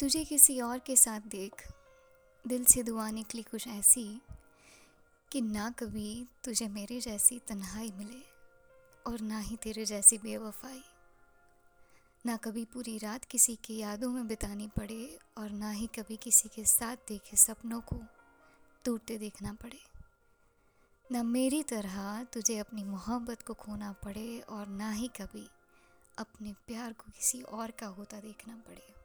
तुझे 0.00 0.24
किसी 0.24 0.60
और 0.60 0.78
के 0.78 0.96
साथ 0.96 1.20
देख, 1.20 1.52
दिल 2.46 2.64
से 2.64 2.82
दुआ 2.82 3.10
निकली 3.10 3.42
कुछ 3.42 3.66
ऐसी 3.66 4.22
कि 5.32 5.40
ना 5.40 5.70
कभी 5.70 6.26
तुझे 6.44 6.68
मेरे 6.68 7.00
जैसी 7.00 7.38
तन्हाई 7.38 7.92
मिले 7.98 8.20
और 9.06 9.20
ना 9.20 9.38
ही 9.38 9.56
तेरे 9.56 9.84
जैसी 9.84 10.18
बेवफाई। 10.18 10.82
ना 12.26 12.36
कभी 12.36 12.64
पूरी 12.64 12.98
रात 12.98 13.24
किसी 13.24 13.56
की 13.56 13.76
यादों 13.76 14.10
में 14.10 14.26
बितानी 14.26 14.68
पड़े 14.68 15.18
और 15.38 15.50
ना 15.50 15.70
ही 15.70 15.86
कभी 15.86 16.16
किसी 16.16 16.48
के 16.48 16.64
साथ 16.64 16.96
देखे 17.08 17.36
सपनों 17.36 17.80
को 17.80 17.96
टूटते 18.84 19.18
देखना 19.18 19.52
पड़े। 19.52 19.80
ना 21.12 21.22
मेरी 21.22 21.62
तरह 21.62 22.24
तुझे 22.24 22.58
अपनी 22.58 22.84
मोहब्बत 22.84 23.42
को 23.42 23.54
खोना 23.54 23.92
पड़े 23.92 24.40
और 24.40 24.68
ना 24.68 24.90
ही 24.90 25.08
कभी 25.08 25.48
अपने 26.18 26.52
प्यार 26.52 26.92
को 26.92 27.10
किसी 27.10 27.42
और 27.42 27.70
का 27.70 27.86
होता 27.86 28.20
देखना 28.20 28.56
पड़े। 28.56 28.97